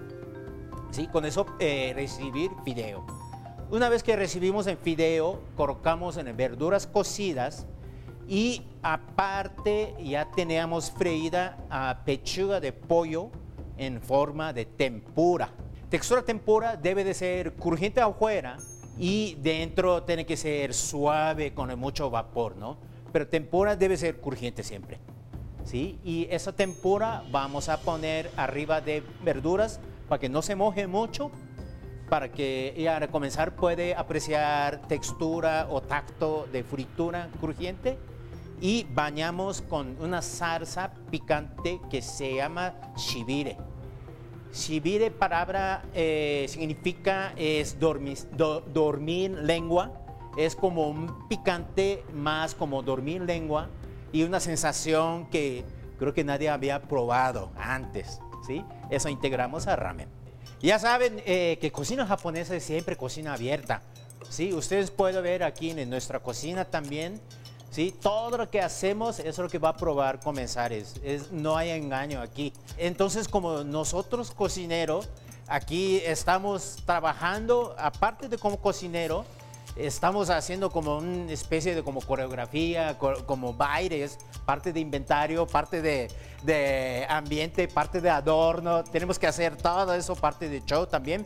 ¿sí? 0.89 1.07
Con 1.07 1.25
eso 1.25 1.45
eh, 1.59 1.93
recibir 1.95 2.49
fideo. 2.65 3.05
Una 3.69 3.89
vez 3.89 4.01
que 4.01 4.15
recibimos 4.15 4.65
el 4.67 4.77
fideo, 4.77 5.41
colocamos 5.55 6.17
en 6.17 6.35
verduras 6.35 6.87
cocidas 6.87 7.67
y 8.27 8.63
aparte 8.81 9.95
ya 10.03 10.31
teníamos 10.31 10.91
freída 10.91 11.57
a 11.69 12.01
pechuga 12.03 12.59
de 12.59 12.73
pollo 12.73 13.29
en 13.77 14.01
forma 14.01 14.51
de 14.51 14.65
tempura. 14.65 15.49
Textura 15.89 16.23
tempura 16.23 16.75
debe 16.75 17.03
de 17.03 17.13
ser 17.13 17.53
crujiente 17.53 18.01
afuera 18.01 18.57
y 18.97 19.37
dentro 19.41 20.03
tiene 20.03 20.25
que 20.25 20.37
ser 20.37 20.73
suave 20.73 21.53
con 21.53 21.77
mucho 21.79 22.09
vapor, 22.09 22.55
¿no? 22.55 22.90
Pero 23.11 23.27
tempura 23.27 23.75
debe 23.75 23.97
ser 23.97 24.19
crujiente 24.19 24.63
siempre. 24.63 24.99
¿Sí? 25.63 25.99
Y 26.03 26.27
esa 26.31 26.53
tempura 26.53 27.23
vamos 27.31 27.69
a 27.69 27.79
poner 27.81 28.31
arriba 28.35 28.81
de 28.81 29.03
verduras 29.23 29.79
para 30.09 30.19
que 30.19 30.29
no 30.29 30.41
se 30.41 30.55
moje 30.55 30.87
mucho, 30.87 31.31
para 32.09 32.31
que 32.31 32.75
ya 32.77 32.97
al 32.97 33.09
comenzar 33.09 33.55
puede 33.55 33.95
apreciar 33.95 34.81
textura 34.87 35.67
o 35.69 35.81
tacto 35.81 36.47
de 36.51 36.63
fritura 36.63 37.29
crujiente 37.39 37.97
y 38.59 38.85
bañamos 38.93 39.61
con 39.61 39.95
una 39.99 40.21
salsa 40.21 40.93
picante 41.09 41.79
que 41.89 42.01
se 42.01 42.35
llama 42.35 42.73
shibire. 42.97 43.57
Shibire 44.53 45.09
palabra 45.09 45.83
eh, 45.93 46.45
significa 46.49 47.33
es 47.37 47.79
dormir, 47.79 48.17
dormir 48.35 49.31
lengua, 49.31 50.00
es 50.37 50.55
como 50.55 50.87
un 50.87 51.27
picante 51.27 52.03
más 52.13 52.55
como 52.55 52.81
dormir 52.81 53.21
lengua 53.21 53.69
y 54.11 54.23
una 54.23 54.39
sensación 54.39 55.27
que 55.27 55.65
creo 55.97 56.13
que 56.13 56.23
nadie 56.23 56.49
había 56.49 56.81
probado 56.81 57.51
antes, 57.57 58.19
¿sí? 58.45 58.63
Eso 58.89 59.09
integramos 59.09 59.67
a 59.67 59.75
ramen. 59.75 60.09
Ya 60.61 60.79
saben 60.79 61.21
eh, 61.25 61.57
que 61.59 61.71
cocina 61.71 62.05
japonesa 62.05 62.55
es 62.55 62.63
siempre 62.63 62.95
cocina 62.95 63.33
abierta, 63.33 63.81
¿sí? 64.29 64.53
Ustedes 64.53 64.91
pueden 64.91 65.23
ver 65.23 65.43
aquí 65.43 65.71
en 65.71 65.89
nuestra 65.89 66.19
cocina 66.19 66.65
también 66.65 67.21
¿sí? 67.71 67.95
Todo 67.99 68.37
lo 68.37 68.49
que 68.49 68.61
hacemos 68.61 69.19
es 69.19 69.37
lo 69.37 69.49
que 69.49 69.57
va 69.57 69.69
a 69.69 69.77
probar 69.77 70.19
comenzar, 70.19 70.71
es, 70.71 70.99
no 71.31 71.57
hay 71.57 71.71
engaño 71.71 72.21
aquí. 72.21 72.53
Entonces, 72.77 73.27
como 73.27 73.63
nosotros 73.63 74.29
cocineros, 74.31 75.09
aquí 75.47 75.97
estamos 76.05 76.77
trabajando, 76.85 77.75
aparte 77.79 78.27
de 78.27 78.37
como 78.37 78.57
cocinero, 78.57 79.25
estamos 79.75 80.29
haciendo 80.29 80.69
como 80.69 80.97
una 80.97 81.31
especie 81.31 81.75
de 81.75 81.83
como 81.83 82.01
coreografía, 82.01 82.97
como 82.97 83.53
bailes, 83.53 84.17
parte 84.45 84.73
de 84.73 84.79
inventario, 84.79 85.47
parte 85.47 85.81
de, 85.81 86.09
de, 86.43 87.05
ambiente, 87.09 87.67
parte 87.67 88.01
de 88.01 88.09
adorno. 88.09 88.83
Tenemos 88.83 89.17
que 89.17 89.27
hacer 89.27 89.55
todo 89.55 89.93
eso, 89.93 90.15
parte 90.15 90.49
de 90.49 90.63
show 90.65 90.85
también. 90.85 91.25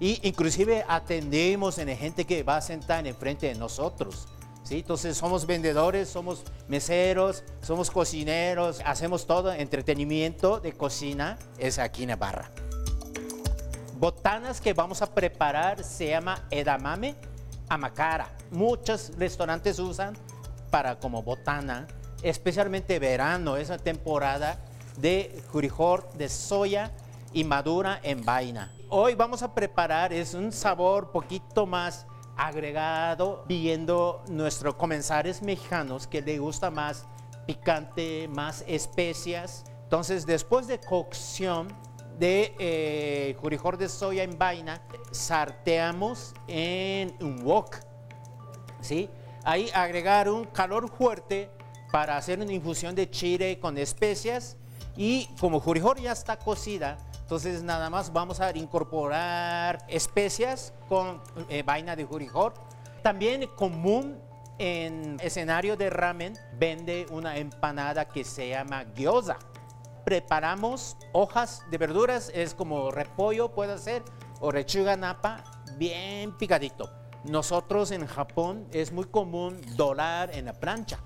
Y 0.00 0.26
inclusive 0.26 0.84
atendemos 0.88 1.78
a 1.78 1.86
gente 1.96 2.24
que 2.24 2.42
va 2.42 2.56
a 2.56 2.60
sentar 2.60 3.06
enfrente 3.06 3.46
de 3.46 3.54
nosotros. 3.54 4.26
¿sí? 4.64 4.78
Entonces 4.78 5.16
somos 5.16 5.46
vendedores, 5.46 6.08
somos 6.08 6.42
meseros, 6.68 7.44
somos 7.62 7.90
cocineros, 7.90 8.80
hacemos 8.84 9.26
todo, 9.26 9.52
entretenimiento 9.52 10.58
de 10.58 10.72
cocina 10.72 11.38
es 11.58 11.78
aquí 11.78 12.02
en 12.02 12.08
Navarra. 12.08 12.50
Botanas 13.98 14.60
que 14.60 14.72
vamos 14.72 15.00
a 15.02 15.14
preparar 15.14 15.84
se 15.84 16.08
llama 16.08 16.44
edamame 16.50 17.14
amacara. 17.68 18.30
Muchos 18.50 19.12
restaurantes 19.16 19.78
usan 19.78 20.14
para 20.70 20.98
como 20.98 21.22
botana, 21.22 21.86
especialmente 22.22 22.98
verano, 22.98 23.56
esa 23.56 23.78
temporada 23.78 24.58
de 24.96 25.42
frijol 25.52 26.04
de 26.16 26.28
soya 26.28 26.90
y 27.32 27.44
madura 27.44 28.00
en 28.02 28.24
vaina. 28.24 28.72
Hoy 28.88 29.14
vamos 29.14 29.42
a 29.42 29.54
preparar, 29.54 30.12
es 30.12 30.34
un 30.34 30.52
sabor 30.52 31.10
poquito 31.10 31.66
más 31.66 32.06
agregado 32.36 33.44
viendo 33.46 34.22
nuestros 34.28 34.74
comensales 34.74 35.42
mexicanos 35.42 36.06
que 36.06 36.22
le 36.22 36.38
gusta 36.38 36.70
más 36.70 37.06
picante, 37.46 38.28
más 38.28 38.64
especias. 38.66 39.64
Entonces, 39.84 40.26
después 40.26 40.66
de 40.66 40.80
cocción 40.80 41.68
de 42.18 42.54
eh, 42.58 43.36
de 43.78 43.88
soya 43.88 44.22
en 44.22 44.38
vaina, 44.38 44.80
sarteamos 45.10 46.34
en 46.48 47.14
un 47.20 47.42
wok. 47.42 47.76
¿sí? 48.80 49.08
Ahí 49.44 49.70
agregar 49.74 50.28
un 50.28 50.44
calor 50.44 50.88
fuerte 50.88 51.50
para 51.90 52.16
hacer 52.16 52.40
una 52.40 52.52
infusión 52.52 52.94
de 52.94 53.10
chile 53.10 53.58
con 53.58 53.78
especias 53.78 54.56
y 54.96 55.26
como 55.40 55.60
jurijor 55.60 56.00
ya 56.00 56.12
está 56.12 56.38
cocida, 56.38 56.98
entonces 57.20 57.62
nada 57.62 57.88
más 57.88 58.12
vamos 58.12 58.40
a 58.40 58.56
incorporar 58.56 59.78
especias 59.88 60.72
con 60.88 61.22
eh, 61.48 61.62
vaina 61.62 61.96
de 61.96 62.04
jurijor. 62.04 62.54
También 63.02 63.46
común 63.56 64.18
en 64.58 65.18
escenario 65.20 65.76
de 65.76 65.90
ramen 65.90 66.34
vende 66.58 67.06
una 67.10 67.38
empanada 67.38 68.06
que 68.06 68.24
se 68.24 68.50
llama 68.50 68.84
gyoza. 68.94 69.38
Preparamos 70.04 70.96
hojas 71.12 71.62
de 71.70 71.78
verduras, 71.78 72.30
es 72.34 72.54
como 72.54 72.90
repollo 72.90 73.50
puede 73.52 73.78
ser, 73.78 74.02
o 74.40 74.52
lechuga 74.52 74.96
napa, 74.96 75.42
bien 75.76 76.36
picadito. 76.36 76.90
Nosotros 77.24 77.90
en 77.90 78.06
Japón 78.06 78.68
es 78.72 78.92
muy 78.92 79.06
común 79.06 79.60
dorar 79.76 80.30
en 80.34 80.44
la 80.46 80.52
plancha. 80.52 80.98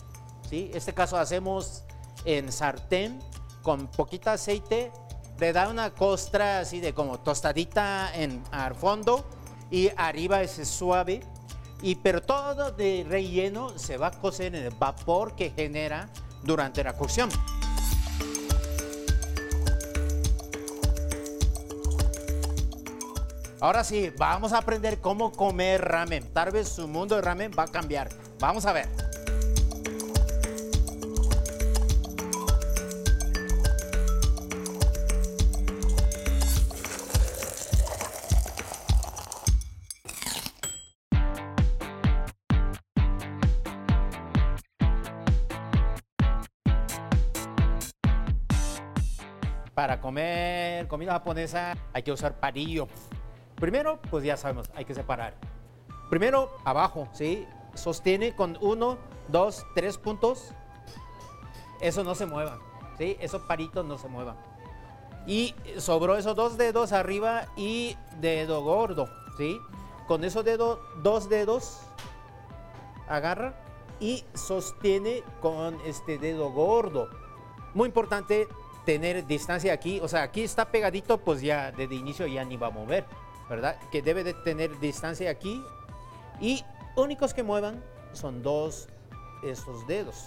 ¿sí? 0.48 0.70
Este 0.74 0.92
caso 0.92 1.16
hacemos 1.16 1.84
en 2.24 2.50
sartén 2.50 3.20
con 3.62 3.86
poquito 3.86 4.30
aceite, 4.30 4.90
le 5.38 5.52
da 5.52 5.68
una 5.68 5.90
costra 5.90 6.60
así 6.60 6.80
de 6.80 6.92
como 6.92 7.20
tostadita 7.20 8.10
en, 8.14 8.42
al 8.50 8.74
fondo 8.74 9.24
y 9.70 9.90
arriba 9.96 10.42
es 10.42 10.66
suave. 10.66 11.20
Y 11.80 11.94
pero 11.94 12.20
todo 12.20 12.72
de 12.72 13.06
relleno 13.08 13.78
se 13.78 13.96
va 13.96 14.08
a 14.08 14.10
cocer 14.10 14.56
en 14.56 14.64
el 14.64 14.74
vapor 14.74 15.36
que 15.36 15.50
genera 15.50 16.08
durante 16.42 16.82
la 16.82 16.96
cocción. 16.96 17.30
Ahora 23.60 23.82
sí, 23.82 24.12
vamos 24.16 24.52
a 24.52 24.58
aprender 24.58 25.00
cómo 25.00 25.32
comer 25.32 25.82
ramen. 25.84 26.32
Tal 26.32 26.52
vez 26.52 26.68
su 26.68 26.86
mundo 26.86 27.16
de 27.16 27.22
ramen 27.22 27.50
va 27.58 27.64
a 27.64 27.66
cambiar. 27.66 28.08
Vamos 28.38 28.66
a 28.66 28.72
ver. 28.72 28.88
Para 49.74 50.00
comer 50.00 50.86
comida 50.86 51.12
japonesa 51.12 51.76
hay 51.92 52.02
que 52.04 52.12
usar 52.12 52.38
palillo. 52.38 52.86
Primero, 53.60 53.98
pues 54.10 54.24
ya 54.24 54.36
sabemos, 54.36 54.70
hay 54.74 54.84
que 54.84 54.94
separar. 54.94 55.34
Primero, 56.10 56.56
abajo, 56.64 57.08
¿sí? 57.12 57.46
Sostiene 57.74 58.34
con 58.34 58.56
uno, 58.60 58.98
dos, 59.28 59.66
tres 59.74 59.98
puntos. 59.98 60.52
Eso 61.80 62.04
no 62.04 62.14
se 62.14 62.26
mueva, 62.26 62.58
¿sí? 62.96 63.16
Esos 63.20 63.42
palitos 63.42 63.84
no 63.84 63.98
se 63.98 64.08
muevan. 64.08 64.36
Y 65.26 65.54
sobró 65.76 66.16
esos 66.16 66.34
dos 66.34 66.56
dedos 66.56 66.92
arriba 66.92 67.46
y 67.56 67.96
dedo 68.20 68.62
gordo, 68.62 69.08
¿sí? 69.36 69.60
Con 70.06 70.24
esos 70.24 70.44
dedos, 70.44 70.78
dos 71.02 71.28
dedos, 71.28 71.80
agarra 73.08 73.54
y 74.00 74.24
sostiene 74.34 75.22
con 75.40 75.78
este 75.84 76.18
dedo 76.18 76.50
gordo. 76.50 77.08
Muy 77.74 77.88
importante 77.88 78.48
tener 78.86 79.26
distancia 79.26 79.72
aquí, 79.74 80.00
o 80.00 80.08
sea, 80.08 80.22
aquí 80.22 80.42
está 80.42 80.70
pegadito, 80.70 81.18
pues 81.18 81.42
ya 81.42 81.72
desde 81.72 81.94
inicio 81.94 82.26
ya 82.26 82.42
ni 82.44 82.56
va 82.56 82.68
a 82.68 82.70
mover, 82.70 83.04
¿verdad? 83.48 83.76
Que 83.90 84.02
debe 84.02 84.24
de 84.24 84.34
tener 84.34 84.78
distancia 84.78 85.30
aquí 85.30 85.62
y 86.40 86.64
únicos 86.96 87.34
que 87.34 87.42
muevan 87.42 87.82
son 88.12 88.42
dos 88.42 88.88
estos 89.42 89.86
dedos. 89.86 90.26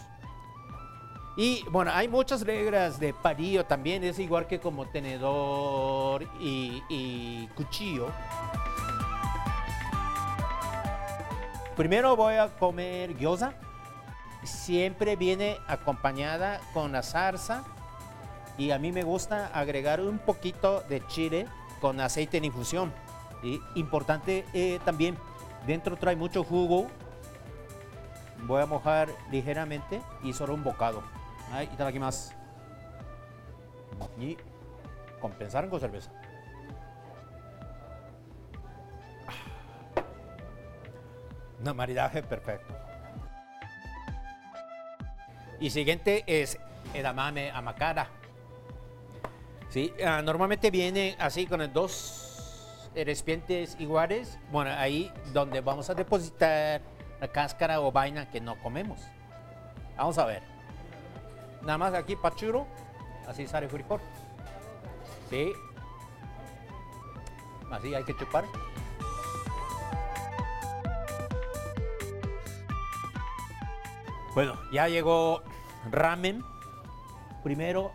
Y 1.38 1.64
bueno, 1.70 1.92
hay 1.94 2.08
muchas 2.08 2.42
reglas 2.42 3.00
de 3.00 3.14
parillo 3.14 3.66
también, 3.66 4.04
es 4.04 4.20
igual 4.20 4.48
que 4.48 4.60
como 4.60 4.88
tenedor 4.88 6.24
y, 6.40 6.84
y 6.90 7.48
cuchillo. 7.56 8.10
Primero 11.78 12.16
voy 12.16 12.36
a 12.36 12.50
comer 12.50 13.16
gyoza. 13.18 13.54
Siempre 14.44 15.16
viene 15.16 15.58
acompañada 15.68 16.60
con 16.74 16.92
la 16.92 17.04
salsa 17.04 17.64
y 18.58 18.72
a 18.72 18.80
mí 18.80 18.92
me 18.92 19.04
gusta 19.04 19.48
agregar 19.54 20.02
un 20.02 20.20
poquito 20.20 20.82
de 20.90 21.06
chile 21.08 21.48
con 21.80 22.00
aceite 22.00 22.38
en 22.38 22.46
infusión. 22.46 22.94
Y 23.44 23.62
importante 23.76 24.46
eh, 24.54 24.80
también, 24.86 25.18
dentro 25.66 25.96
trae 25.96 26.16
mucho 26.16 26.44
jugo. 26.44 26.88
Voy 28.44 28.62
a 28.62 28.66
mojar 28.66 29.10
ligeramente 29.32 30.02
y 30.24 30.34
solo 30.34 30.54
un 30.54 30.64
bocado. 30.64 31.04
Ay, 31.52 31.70
y 31.94 32.00
más. 32.00 32.36
Y 34.20 34.38
compensar 35.20 35.70
con 35.70 35.80
cerveza. 35.80 36.12
Un 41.64 41.76
maridaje 41.76 42.24
perfecto. 42.24 42.74
Y 45.60 45.70
siguiente 45.70 46.24
es 46.26 46.58
edamame 46.94 47.52
amakara. 47.52 48.08
Sí, 49.70 49.94
ah, 50.04 50.22
normalmente 50.24 50.72
viene 50.72 51.16
así 51.20 51.46
con 51.46 51.62
el 51.62 51.72
dos 51.72 52.21
recipientes 52.96 53.76
iguales. 53.80 54.38
Bueno, 54.52 54.72
ahí 54.72 55.12
donde 55.34 55.62
vamos 55.62 55.90
a 55.90 55.94
depositar 55.94 56.82
la 57.20 57.28
cáscara 57.28 57.82
o 57.82 57.92
vaina 57.92 58.30
que 58.30 58.42
no 58.42 58.58
comemos. 58.62 59.02
Vamos 59.98 60.18
a 60.18 60.26
ver. 60.26 60.44
Nada 61.62 61.78
más 61.78 61.94
aquí 61.94 62.16
pachuro, 62.16 62.66
así 63.28 63.48
sale 63.48 63.68
frijol. 63.68 64.02
Sí. 65.30 65.54
Así 67.72 67.94
hay 67.94 68.04
que 68.04 68.16
chupar. 68.18 68.46
Bueno, 74.34 74.58
ya 74.72 74.88
llegó 74.88 75.44
ramen. 75.90 76.44
Primero 77.44 77.92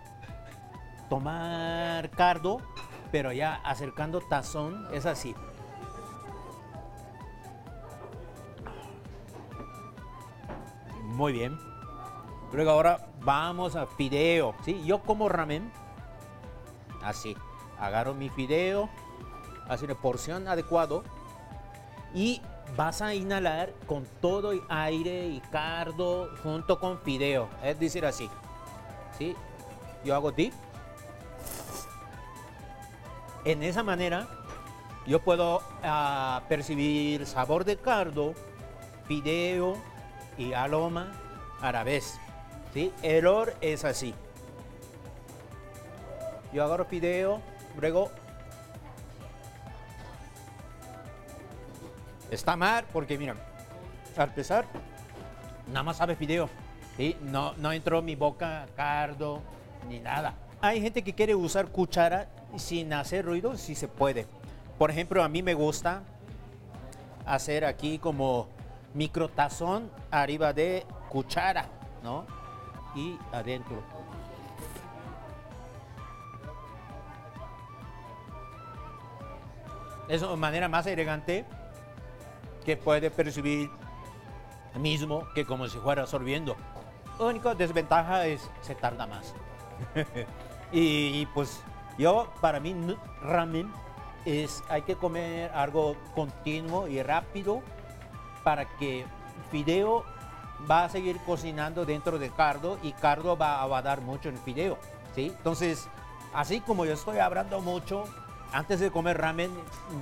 tomar 1.08 2.10
cardo, 2.10 2.60
pero 3.10 3.32
ya 3.32 3.54
acercando 3.64 4.20
tazón, 4.20 4.86
es 4.92 5.06
así. 5.06 5.34
Muy 11.02 11.32
bien. 11.32 11.58
Luego 12.52 12.70
ahora 12.70 13.08
vamos 13.20 13.76
a 13.76 13.86
fideo. 13.86 14.54
¿sí? 14.64 14.82
Yo 14.84 15.00
como 15.02 15.28
ramen 15.28 15.70
así. 17.02 17.36
Agarro 17.78 18.14
mi 18.14 18.28
fideo, 18.28 18.88
así 19.68 19.84
una 19.84 19.94
porción 19.94 20.48
adecuado 20.48 21.04
y 22.14 22.40
vas 22.76 23.02
a 23.02 23.14
inhalar 23.14 23.72
con 23.86 24.06
todo 24.20 24.52
el 24.52 24.62
aire 24.68 25.26
y 25.28 25.40
cardo 25.40 26.30
junto 26.42 26.80
con 26.80 26.98
fideo. 27.00 27.48
Es 27.62 27.78
decir, 27.78 28.04
así. 28.06 28.30
¿Sí? 29.18 29.36
Yo 30.04 30.14
hago 30.14 30.32
dip. 30.32 30.52
En 33.46 33.62
esa 33.62 33.84
manera 33.84 34.26
yo 35.06 35.22
puedo 35.22 35.62
ah, 35.84 36.42
percibir 36.48 37.26
sabor 37.26 37.64
de 37.64 37.76
cardo, 37.76 38.34
fideo 39.06 39.76
y 40.36 40.52
aloma 40.52 41.12
a 41.60 41.70
la 41.70 41.84
vez. 41.84 42.18
¿sí? 42.74 42.92
Error 43.02 43.54
es 43.60 43.84
así. 43.84 44.14
Yo 46.52 46.64
agarro 46.64 46.86
fideo, 46.86 47.40
luego 47.80 48.10
Está 52.28 52.56
mal 52.56 52.84
porque, 52.92 53.16
mira, 53.16 53.36
al 54.16 54.34
pesar, 54.34 54.66
nada 55.68 55.84
más 55.84 55.98
sabe 55.98 56.16
fideo. 56.16 56.50
No, 57.22 57.54
no 57.58 57.70
entró 57.70 58.02
mi 58.02 58.16
boca 58.16 58.66
cardo 58.74 59.40
ni 59.88 60.00
nada. 60.00 60.34
Hay 60.60 60.80
gente 60.80 61.04
que 61.04 61.14
quiere 61.14 61.36
usar 61.36 61.68
cuchara 61.68 62.26
sin 62.58 62.92
hacer 62.92 63.24
ruido, 63.24 63.56
sí 63.56 63.74
se 63.74 63.88
puede. 63.88 64.26
Por 64.78 64.90
ejemplo, 64.90 65.22
a 65.22 65.28
mí 65.28 65.42
me 65.42 65.54
gusta 65.54 66.02
hacer 67.24 67.64
aquí 67.64 67.98
como 67.98 68.48
microtazón 68.94 69.90
arriba 70.10 70.52
de 70.52 70.86
cuchara, 71.08 71.68
¿no? 72.02 72.26
Y 72.94 73.18
adentro. 73.32 73.82
Es 80.08 80.22
una 80.22 80.36
manera 80.36 80.68
más 80.68 80.86
elegante 80.86 81.44
que 82.64 82.76
puede 82.76 83.10
percibir 83.10 83.70
mismo 84.78 85.26
que 85.34 85.44
como 85.44 85.68
si 85.68 85.78
fuera 85.78 86.02
absorbiendo. 86.02 86.56
La 87.18 87.26
única 87.26 87.54
desventaja 87.54 88.26
es 88.26 88.48
se 88.60 88.74
tarda 88.74 89.06
más. 89.06 89.34
y, 90.72 91.26
pues 91.26 91.62
yo, 91.98 92.28
para 92.40 92.60
mí, 92.60 92.74
ramen 93.22 93.72
es, 94.24 94.62
hay 94.68 94.82
que 94.82 94.96
comer 94.96 95.50
algo 95.52 95.96
continuo 96.14 96.88
y 96.88 97.02
rápido 97.02 97.62
para 98.42 98.64
que 98.78 99.04
fideo 99.50 100.04
va 100.70 100.84
a 100.84 100.88
seguir 100.88 101.18
cocinando 101.24 101.84
dentro 101.84 102.18
de 102.18 102.30
cardo 102.30 102.78
y 102.82 102.92
cardo 102.92 103.36
va 103.36 103.62
a 103.62 103.82
dar 103.82 104.00
mucho 104.00 104.28
en 104.28 104.38
fideo. 104.38 104.78
¿sí? 105.14 105.32
Entonces, 105.36 105.88
así 106.34 106.60
como 106.60 106.84
yo 106.84 106.92
estoy 106.92 107.18
hablando 107.18 107.60
mucho, 107.60 108.04
antes 108.52 108.80
de 108.80 108.90
comer 108.90 109.18
ramen, 109.18 109.50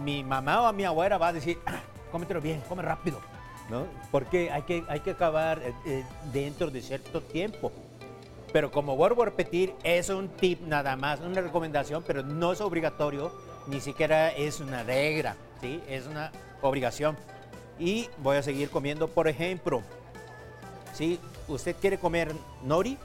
mi 0.04 0.22
mamá 0.24 0.68
o 0.68 0.72
mi 0.72 0.84
abuela 0.84 1.18
va 1.18 1.28
a 1.28 1.32
decir, 1.32 1.58
cómetelo 2.12 2.40
bien, 2.40 2.62
come 2.68 2.82
rápido, 2.82 3.20
¿no? 3.70 3.86
Porque 4.10 4.50
hay 4.50 4.62
que, 4.62 4.84
hay 4.88 5.00
que 5.00 5.12
acabar 5.12 5.58
eh, 5.60 5.74
eh, 5.86 6.04
dentro 6.32 6.70
de 6.70 6.82
cierto 6.82 7.20
tiempo. 7.20 7.72
Pero 8.54 8.70
como 8.70 8.94
vuelvo 8.94 9.22
a 9.22 9.24
repetir, 9.24 9.74
es 9.82 10.10
un 10.10 10.28
tip 10.28 10.60
nada 10.60 10.94
más, 10.94 11.18
una 11.18 11.40
recomendación, 11.40 12.04
pero 12.06 12.22
no 12.22 12.52
es 12.52 12.60
obligatorio, 12.60 13.32
ni 13.66 13.80
siquiera 13.80 14.28
es 14.28 14.60
una 14.60 14.84
regla, 14.84 15.34
¿sí? 15.60 15.82
Es 15.88 16.06
una 16.06 16.30
obligación. 16.62 17.16
Y 17.80 18.08
voy 18.18 18.36
a 18.36 18.44
seguir 18.44 18.70
comiendo, 18.70 19.08
por 19.08 19.26
ejemplo, 19.26 19.82
si 20.92 21.18
usted 21.48 21.74
quiere 21.80 21.98
comer 21.98 22.32
nori, 22.62 22.96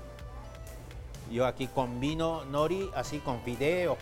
yo 1.31 1.47
aquí 1.47 1.65
combino 1.65 2.45
nori 2.45 2.87
así 2.93 3.17
con 3.17 3.41
fideo, 3.41 3.97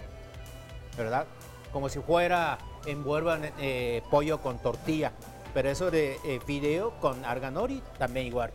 ¿verdad? 0.98 1.28
Como 1.72 1.88
si 1.88 2.00
fuera 2.00 2.58
envuelvan 2.86 3.54
eh, 3.58 4.02
pollo 4.12 4.42
con 4.42 4.60
tortilla. 4.60 5.14
Pero 5.54 5.70
eso 5.70 5.92
de 5.92 6.20
eh, 6.26 6.42
fideo 6.46 7.00
con 7.00 7.24
arganori 7.24 7.82
también 7.98 8.28
igual. 8.28 8.52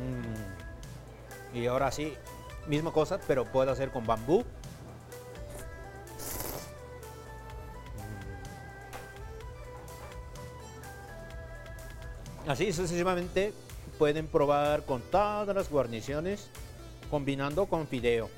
Mm. 0.00 1.56
Y 1.56 1.66
ahora 1.66 1.90
sí, 1.90 2.14
misma 2.66 2.92
cosa, 2.92 3.20
pero 3.26 3.44
puedo 3.44 3.70
hacer 3.70 3.90
con 3.90 4.06
bambú. 4.06 4.44
Mm. 12.46 12.50
Así 12.50 12.72
sucesivamente 12.72 13.52
pueden 13.98 14.26
probar 14.26 14.84
con 14.84 15.00
todas 15.02 15.54
las 15.54 15.70
guarniciones 15.70 16.48
combinando 17.10 17.66
con 17.66 17.86
fideo. 17.86 18.28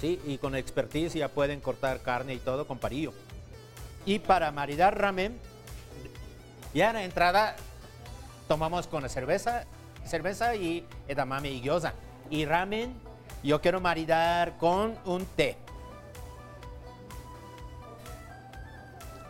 ¿Sí? 0.00 0.20
Y 0.26 0.38
con 0.38 0.54
expertise 0.56 1.14
ya 1.14 1.28
pueden 1.28 1.60
cortar 1.60 2.00
carne 2.00 2.34
y 2.34 2.38
todo 2.38 2.66
con 2.66 2.78
parillo. 2.78 3.12
Y 4.04 4.18
para 4.18 4.50
maridar 4.50 5.00
ramen, 5.00 5.38
ya 6.74 6.88
en 6.88 6.94
la 6.96 7.04
entrada 7.04 7.56
tomamos 8.48 8.86
con 8.86 9.02
la 9.02 9.08
cerveza, 9.08 9.64
cerveza 10.04 10.54
y 10.54 10.86
edamame 11.08 11.50
y 11.50 11.60
gyoza. 11.60 11.94
Y 12.30 12.44
ramen, 12.46 12.94
yo 13.42 13.60
quiero 13.60 13.80
maridar 13.80 14.56
con 14.58 14.96
un 15.04 15.26
té. 15.26 15.56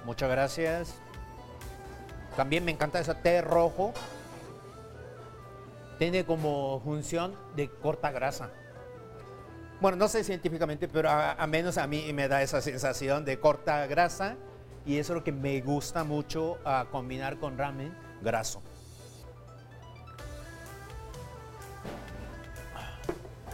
Muchas 0.04 0.30
gracias. 0.30 0.94
También 2.36 2.64
me 2.64 2.72
encanta 2.72 2.98
ese 2.98 3.14
té 3.14 3.40
rojo. 3.40 3.92
Tiene 5.98 6.24
como 6.24 6.80
función 6.80 7.34
de 7.54 7.70
corta 7.70 8.10
grasa. 8.10 8.50
Bueno, 9.80 9.96
no 9.96 10.08
sé 10.08 10.24
científicamente, 10.24 10.88
pero 10.88 11.10
a, 11.10 11.46
menos 11.46 11.78
a 11.78 11.86
mí 11.86 12.12
me 12.12 12.28
da 12.28 12.42
esa 12.42 12.60
sensación 12.60 13.24
de 13.24 13.38
corta 13.38 13.86
grasa 13.86 14.36
y 14.86 14.98
eso 14.98 15.12
es 15.12 15.18
lo 15.18 15.24
que 15.24 15.32
me 15.32 15.60
gusta 15.60 16.04
mucho 16.04 16.58
a 16.64 16.86
combinar 16.90 17.38
con 17.38 17.58
ramen 17.58 17.94
graso. 18.22 18.62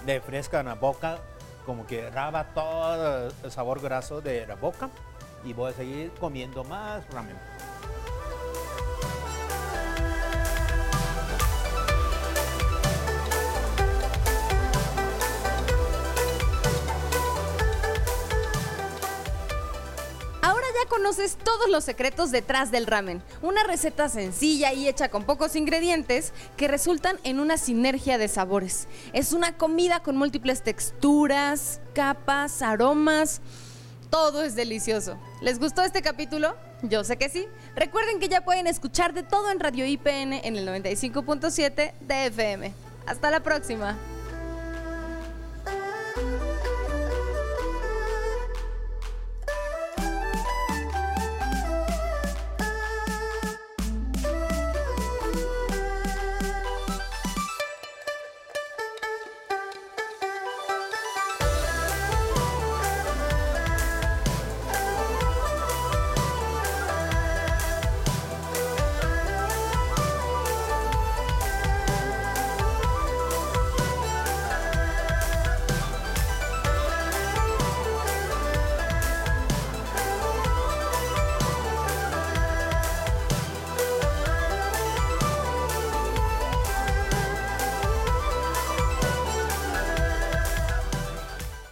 De 0.06 0.20
fresca 0.20 0.60
en 0.60 0.66
la 0.66 0.74
boca, 0.74 1.18
como 1.66 1.86
que 1.86 2.08
raba 2.10 2.44
todo 2.54 3.30
el 3.44 3.52
sabor 3.52 3.80
graso 3.80 4.20
de 4.20 4.46
la 4.46 4.54
boca 4.54 4.88
y 5.44 5.52
voy 5.52 5.70
a 5.70 5.74
seguir 5.74 6.10
comiendo 6.18 6.64
más 6.64 7.08
ramen. 7.10 7.36
Conoces 20.90 21.38
todos 21.42 21.70
los 21.70 21.84
secretos 21.84 22.30
detrás 22.32 22.70
del 22.70 22.86
ramen. 22.86 23.22
Una 23.40 23.62
receta 23.62 24.10
sencilla 24.10 24.74
y 24.74 24.88
hecha 24.88 25.08
con 25.08 25.24
pocos 25.24 25.56
ingredientes 25.56 26.34
que 26.56 26.68
resultan 26.68 27.18
en 27.22 27.40
una 27.40 27.56
sinergia 27.56 28.18
de 28.18 28.28
sabores. 28.28 28.88
Es 29.14 29.32
una 29.32 29.56
comida 29.56 30.00
con 30.00 30.16
múltiples 30.16 30.62
texturas, 30.62 31.80
capas, 31.94 32.60
aromas. 32.60 33.40
Todo 34.10 34.42
es 34.42 34.56
delicioso. 34.56 35.16
¿Les 35.40 35.60
gustó 35.60 35.82
este 35.82 36.02
capítulo? 36.02 36.56
Yo 36.82 37.04
sé 37.04 37.16
que 37.16 37.28
sí. 37.28 37.46
Recuerden 37.76 38.18
que 38.18 38.28
ya 38.28 38.40
pueden 38.40 38.66
escuchar 38.66 39.14
de 39.14 39.22
todo 39.22 39.52
en 39.52 39.60
Radio 39.60 39.86
IPN 39.86 40.32
en 40.32 40.56
el 40.56 40.66
95.7 40.66 41.92
de 42.00 42.26
FM. 42.26 42.74
Hasta 43.06 43.30
la 43.30 43.40
próxima. 43.40 43.96